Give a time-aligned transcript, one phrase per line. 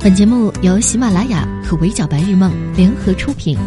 [0.00, 3.58] 本节目由喜马拉雅和围剿白日梦联合出品。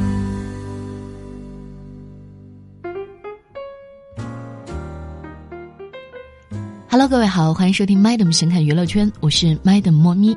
[6.90, 10.36] Hello，各位好，欢迎收听 Madam 神侃娱乐圈，我是 Madam 莫咪。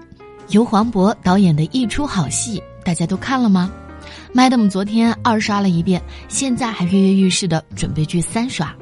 [0.49, 3.71] 由黄渤导演的一出好戏，大家都看了吗
[4.35, 8.75] ？Madam 昨天二刷了一遍，现在还跃跃欲试的准备去三刷。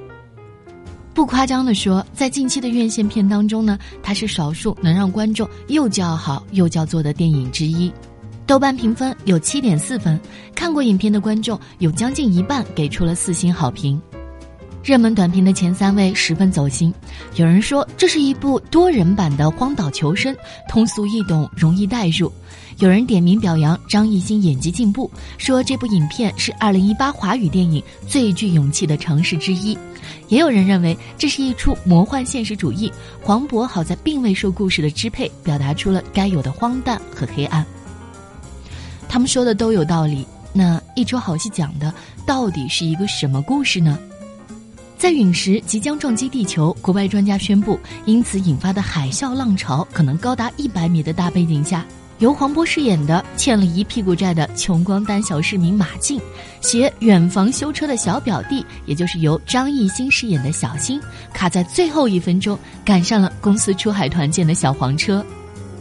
[1.14, 7.93] 不夸张的说，在近期的院线片当中呢，它是少数能让观众又叫好又叫座的电影之一。
[8.46, 10.18] 豆瓣评分有七点四分，
[10.54, 14.00] 看过影片的观众有将近一半给出了四星好评。
[14.82, 16.93] 热门短评的前三位十分走心，
[17.36, 20.35] 有人说这是一部多人版的《荒岛求生》，
[20.68, 22.29] 通俗易懂，容易代入；
[22.79, 29.79] 有人点名表扬张艺兴演技进步，说这部影片是二零一八华语电影最具勇气的尝试之一。
[30.26, 32.92] 也有人认为这是一出魔幻现实主义，
[33.23, 37.64] 黄渤好在并未受故事的支配，表达出了该有的荒诞和黑暗。
[39.09, 41.95] 他们说的都有道理，那一出好戏讲的
[42.27, 43.97] 到底是一个什么故事呢？
[45.03, 51.84] 在陨石即将撞击地球，国外专家宣布，因此引发的海啸浪潮可能高达一百米的大背景下。
[52.20, 56.20] 由黄渤饰演的欠了一屁股债的穷光蛋小市民马静，
[56.61, 61.00] 携远房修车的小表弟，也就是由张艺兴饰演的小新，
[61.34, 65.27] 卡在最后一分钟赶上了公司出海团建的小黄车。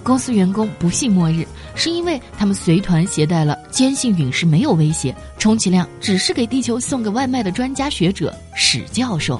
[0.03, 9.39] 公司员工不幸末日，是因为他们随团携带了坚信陨石没有威胁，充其量只是给地球送个外卖的专家学者史教授。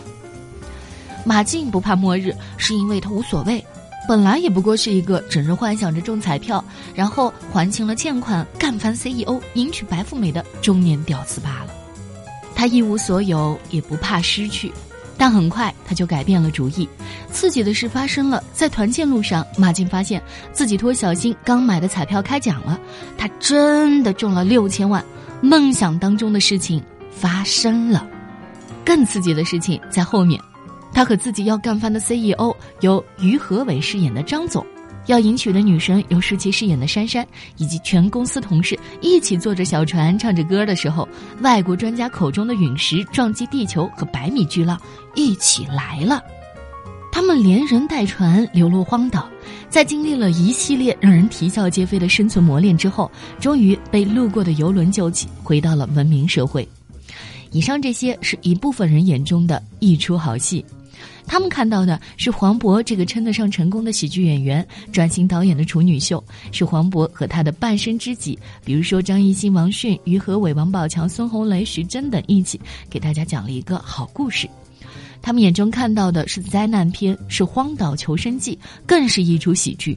[1.26, 3.64] 马静不怕末日，是因为他无所谓。
[4.08, 6.64] 本来也不过是一个整日幻想着中彩票，
[6.96, 11.74] 然后还清了欠款，干翻 CEO，迎娶白富美的中年屌丝罢了。
[12.56, 14.72] 他一无所有，也不怕失去，
[15.22, 16.90] 但很快他就改变了主意。
[17.32, 20.20] 刺激的事发生了，在团建路上，马进发现
[20.52, 22.80] 自己托小新刚买的彩票开奖了，
[23.20, 25.06] 他真的中了六千万，
[25.40, 28.08] 梦想当中的事情发生了。
[28.84, 30.42] 更刺激的事情在后面。
[30.92, 34.66] 他和自己要干翻的 CEO 由于和伟饰演的张总，
[35.08, 41.08] 要迎娶的女神由舒淇饰演的珊珊，以及全公司同事一起坐着小船唱着歌的时候，
[41.42, 44.80] 外国专家口中的陨石撞击地球和百米巨浪
[45.16, 46.24] 一起来了。
[47.12, 49.30] 他们连人带船流落荒岛，
[49.70, 56.68] 在经历了一系列让人啼笑皆非的生存磨练之后，终于被路过的游轮救起，回到了文明社会。
[57.52, 60.64] 以上这些是一部分人眼中的一出好戏。
[61.26, 74.50] 他们看到的是黄渤这个称得上成功的喜剧演员转型导演的处女秀，是黄渤和他的半生知己，比如说张艺兴、王迅、于和伟、王宝强、孙红雷、徐峥等一起给大家讲了一个好故事。
[75.22, 78.56] 他们眼中看到的是灾难片，是《荒岛求生记》，
[78.88, 79.96] 更是一出喜剧。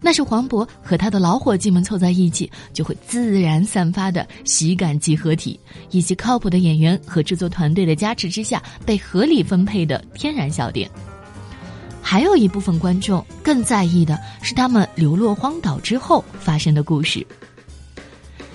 [0.00, 5.58] 那是黄渤和他的老伙计们凑在一起就会自然散发的喜感集合体，
[5.90, 10.88] 以及靠谱的演员和制作团队的加持之下被合理分配的天然笑点。
[12.00, 17.26] 还有一部分观众更在意的是他们流落荒岛之后发生的故事。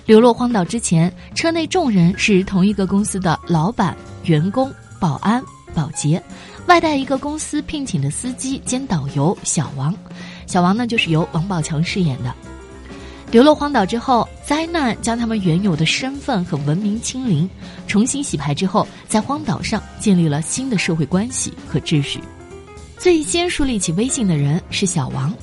[0.05, 5.43] 流落荒岛之前，车内众人是同一个公司的老板、员工、保安、
[5.73, 6.21] 保洁，
[6.67, 9.93] 外带一个公司聘请的司机兼导游小王。
[10.51, 12.35] 小王呢，就是由王宝强饰演的。
[13.31, 17.49] 流落荒岛之后，灾难将他们原有的身份和文明清零，
[17.87, 22.19] 重新洗牌之后，在荒岛上建立了新的社会关系和秩序。
[22.97, 25.33] 最先树立起威信的人是小王，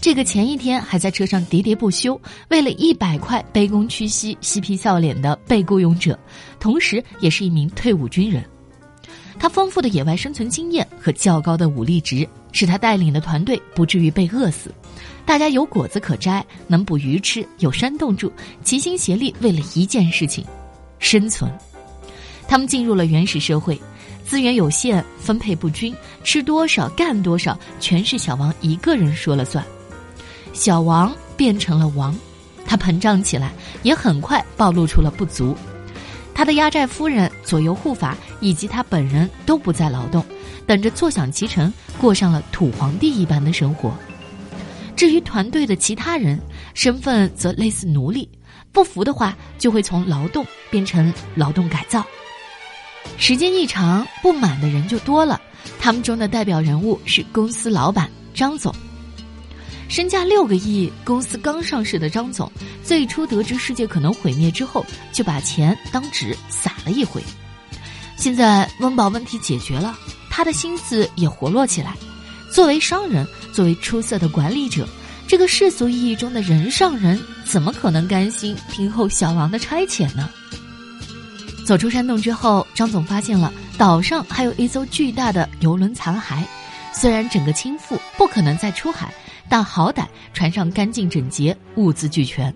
[0.00, 2.18] 这个前一天还在车上喋喋不休，
[2.48, 6.16] 为了一百块卑躬屈膝、嬉皮笑脸的被雇佣者，
[6.60, 8.44] 同时也是一名退伍军人。
[9.40, 12.24] 他丰富的野外生存经验和较高的武力值。
[12.52, 14.72] 使他带领的团队不至于被饿死，
[15.26, 18.30] 大家有果子可摘，能捕鱼吃，有山洞住，
[18.62, 20.44] 齐心协力为了一件事情：
[20.98, 21.50] 生存。
[22.46, 23.80] 他们进入了原始社会，
[24.26, 29.64] 资源有限，分配不均，吃多少干多少，全是小王一个人说了算。
[30.52, 32.14] 小王变成了王，
[32.66, 35.56] 他膨胀起来，也很快暴露出了不足。
[36.34, 40.24] 他的压寨夫人、左右护法以及他本人都不再劳动。
[40.66, 43.92] 等着坐享其成，过上了土皇帝一般的生活。
[44.94, 46.40] 至于团队的其他人，
[46.74, 48.28] 身份则类似奴隶，
[48.70, 52.04] 不服的话就会从劳动变成劳动改造。
[53.18, 55.40] 时间一长，不满的人就多了。
[55.80, 58.72] 他们中的代表人物是公司老板张总，
[59.92, 62.50] 身价六个亿，公司刚上市的张总，
[62.82, 67.22] 最初得知世界可能毁灭之后，就把钱当纸撒了一回。
[68.16, 69.94] 现在温饱问题解决了。
[70.30, 71.94] 他的心思也活络起来。
[72.50, 74.88] 作为商人，作为出色的管理者，
[75.28, 80.30] 这个世俗意义中的人上人，怎么可能甘心听候小王的差遣呢？
[81.66, 86.42] 走出山洞之后，张总发现了岛上还有一艘巨大的游轮残骸。
[86.94, 89.12] 虽然整个倾覆，不可能再出海，
[89.52, 92.50] 但好歹船上干净整洁，物资俱全。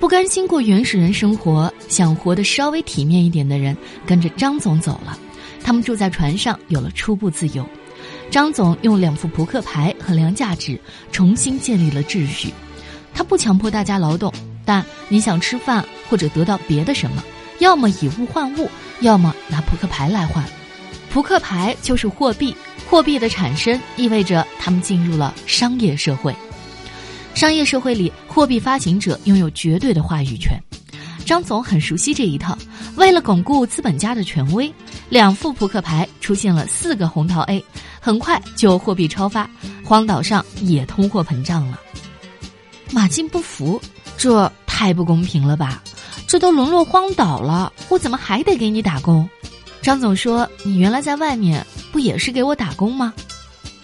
[0.00, 3.76] 不甘心过原始人生活，想活得稍微体面一点的人，
[4.06, 5.18] 跟着张总走了。
[5.62, 7.68] 他们住在船上，有了初步自由。
[8.30, 10.80] 张总用两副扑克牌衡量价值，
[11.12, 12.50] 重新建立了秩序。
[13.12, 14.32] 他不强迫大家劳动，
[14.64, 17.22] 但你想吃饭或者得到别的什么。
[17.58, 18.70] 要么以物换物，
[19.00, 20.42] 要么拿扑克牌来换。
[21.12, 22.56] 扑克牌就是货币，
[22.94, 26.32] 货币的产生意味着他们进入了商业社会。
[27.34, 30.56] 商业社会里，货币发行者拥有绝对的话语权。
[31.26, 32.56] 张总很熟悉这一套。
[32.94, 34.72] 为了巩固资本家的权威，
[35.08, 37.64] 两副扑克牌出现了四个红桃 A，
[37.98, 39.50] 很快就货币超发，
[39.84, 41.80] 荒岛上也通货膨胀了。
[42.92, 43.82] 马进不服，
[44.16, 45.82] 这太不公平了吧？
[46.28, 49.28] 这都沦落荒岛了，我怎么还得给你打工？
[49.82, 53.14] 张总说：“你原来在外面不也是给我打工吗？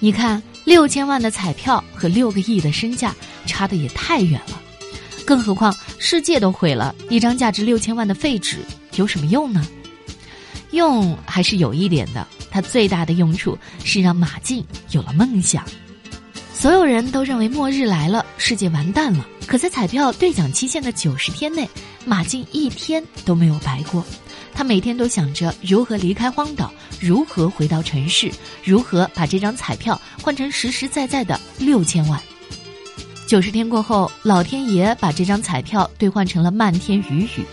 [0.01, 3.15] 你看六千万的彩票和六个亿的身价
[3.47, 4.61] 差的也太远了，
[5.25, 8.65] 更何况世界都毁了，一张价值六千万的废纸
[8.97, 9.65] 有什么用呢？
[10.73, 15.65] 用还是有一点的，它最大的用处是让马竞有了梦想。
[16.53, 21.69] 所有人都认为末日来了，世界完蛋了，可在彩票兑奖期限的九十天内。”
[22.07, 24.03] 马竞一天都没有白过，
[24.61, 26.71] 他每天都想着如何离开荒岛，
[27.01, 28.31] 如何回到城市，
[28.63, 32.21] 如何把这张彩票换成实实在在的六千万。
[33.27, 37.47] 九十天过后，老天爷把这张彩票兑换成了漫天雨雨，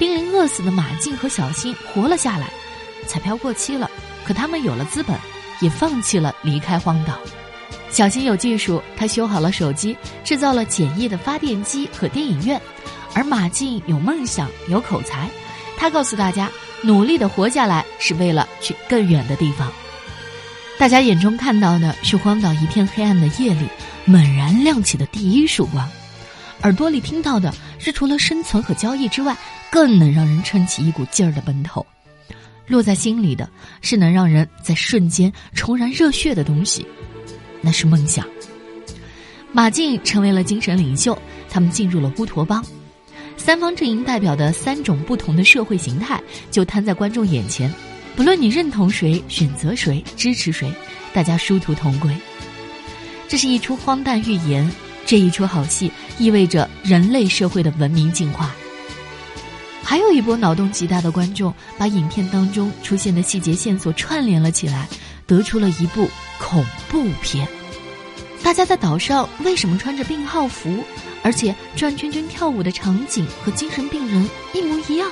[0.00, 2.50] 濒临饿死的马进和小新活了下来。
[3.06, 3.88] 彩票过期了，
[4.24, 5.16] 可他们有了资本，
[5.60, 7.20] 也放弃了离开荒岛。
[7.88, 12.60] 小新有技术，他修好了手机，制造了简易的发电机和电影院。
[13.14, 15.30] 而马进有梦想，有口才，
[15.78, 16.50] 他告诉大家，
[16.82, 19.72] 努力的活下来是为了去更远的地方。
[20.76, 23.68] 大家眼中看到的是荒岛一片黑暗的夜里，
[24.04, 25.88] 猛然亮起的第一束光；
[26.62, 29.36] 耳朵里听到的是除了生存和交易之外，
[29.70, 31.86] 更能让人撑起一股劲儿的奔头。
[32.66, 33.48] 落在心里的
[33.80, 36.86] 是能让人在瞬间重燃热血的东西，
[37.60, 38.26] 那是梦想。
[39.52, 41.16] 马竞成为了精神领袖，
[41.48, 42.64] 他们进入了乌托邦。
[43.48, 47.72] 三方阵营代表的三种不同的社会形态就摊在观众眼前，
[48.14, 50.70] 不论你认同谁、选择谁、支持谁，
[51.14, 52.14] 大家殊途同归。
[53.26, 54.70] 这是一出荒诞寓言，
[55.06, 58.54] 这一出好戏意味着人类社会的文明进化。
[59.82, 64.86] 还有一波脑洞极大的观众把影片当中出现的细节线索串联了起来，
[65.26, 66.06] 得出了一部
[66.38, 67.48] 恐怖片。
[68.48, 70.82] 大家在岛上为什么穿着病号服？
[71.22, 75.06] 而且转圈圈跳舞的场景和精神病人一模一样。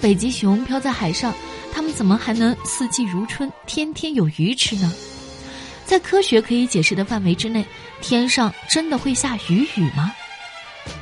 [0.00, 1.34] 北极熊飘在海上，
[1.70, 4.90] 它们怎么还能四季如春、天天有鱼吃呢？
[5.84, 7.62] 在科学可以解释的范围之内，
[8.00, 10.10] 天上真的会下雨雨吗？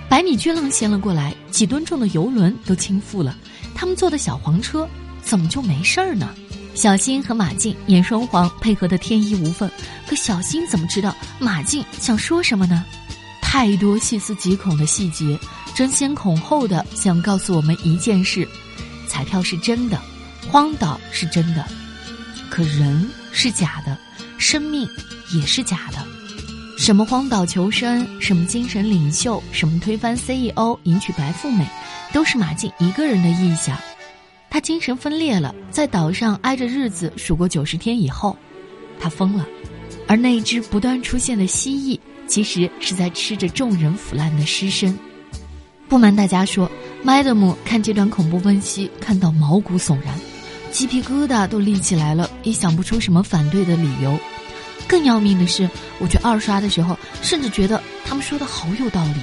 [0.08, 3.38] 百米巨浪掀了过来，几吨重的游轮都倾覆了，
[3.76, 4.88] 他们坐的小黄车
[5.22, 6.34] 怎么就没事儿呢？
[6.78, 9.68] 小新和马进演双簧配合的天衣无缝，
[10.06, 12.84] 可小新怎么知道马进想说什么呢？
[13.42, 15.36] 太多细思极恐的细节，
[15.74, 18.46] 争先恐后的想告诉我们一件事：
[19.08, 20.00] 彩票是真的，
[20.48, 21.66] 荒岛是真的，
[22.48, 23.98] 可人是假的，
[24.38, 24.88] 生命
[25.34, 25.98] 也是假的。
[26.78, 31.68] 什么荒岛求生，什么精神领袖，什么推翻 CEO 迎娶白富美，
[32.12, 33.76] 都是马进一个人的臆想。
[34.58, 38.36] 他精神分裂了，在岛上挨着日子数过九十天以后，
[38.98, 39.46] 他疯了。
[40.08, 41.96] 而那只不断出现的蜥蜴。
[42.26, 44.98] 其实是在吃着众人腐烂的尸身。
[45.88, 46.68] 不瞒大家说
[47.04, 50.12] ，，Madam 看这段恐怖分析，看到毛骨悚然，
[50.72, 54.18] 鸡皮疙瘩都立起来了，也想不出什么反对的理由。
[54.88, 59.20] 更要命的是，我去二刷的时候，甚至觉得他们说的好有道理。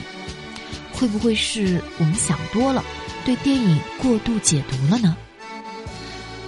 [0.93, 2.81] 会不会是我们想多了，
[3.25, 5.17] 对电影过度解读了呢？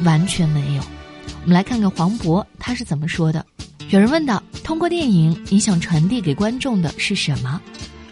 [0.04, 0.84] 完全没有。
[1.44, 3.46] 我们来看看黄渤他是怎么说的。
[3.90, 7.62] 有人问道：“通过电影，你想传递给观众的是什么？”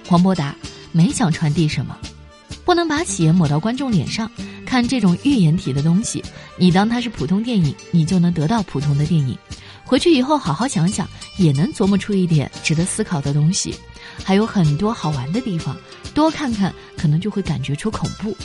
[0.08, 0.56] 黄渤答
[0.94, 1.98] ：“没想传递什么，
[2.64, 4.30] 不能把血抹到观众脸上。
[4.66, 6.24] 看这种寓言体的东西，
[6.58, 9.38] 你当它是普通电影，你就能得到普通的电影。
[9.84, 13.76] 回去以后好好想想，也能琢磨出一点值得思考的东西。
[14.24, 15.78] 还有很多好玩的地方，
[16.14, 18.36] 多看看，可能就会感觉出恐怖。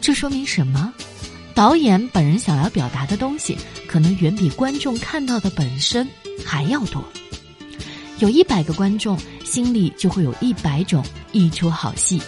[0.00, 0.92] 这说明什么？
[1.54, 3.56] 导演本人想要表达的东西，
[3.86, 6.08] 可能远比观众看到的本身。”
[6.44, 7.04] 还要多。
[8.18, 12.20] 有一百个观众，心里就会有一百种一出好戏。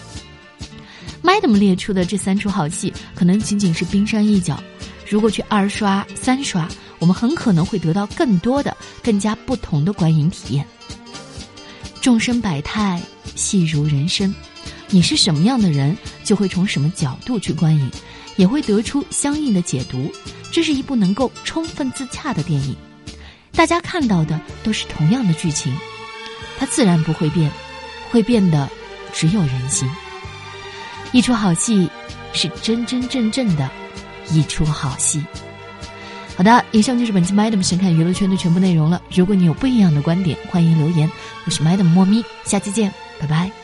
[1.22, 4.62] Madam 列出的这三出好戏，可能仅仅是冰山一角。
[5.08, 10.66] 如果去二刷、三刷，我们很可能会得到更多的、更加不同的观影体验。
[12.00, 13.00] 众生百态，
[13.34, 14.32] 戏如人生。
[14.90, 17.90] 你是什么样的人，就会从什么角度去观影，
[18.36, 20.12] 也会得出相应的解读。
[20.50, 22.76] 这是一部能够充分自洽的电影。
[23.52, 25.76] 大家看到的都是同样的剧情，
[26.58, 27.50] 它自然不会变，
[28.10, 28.68] 会变的
[29.12, 29.88] 只有人心。
[31.12, 31.88] 一出好戏，
[32.32, 33.70] 是真真正正的，
[34.30, 35.24] 一出好戏。
[36.36, 39.00] 好的，以上就是本期 Madam 神看娱乐圈的全部内容了。
[39.12, 41.08] 如果你有不一样的观点，欢迎留言。
[41.46, 43.63] 我是 Madam 莫咪，下期见，拜拜。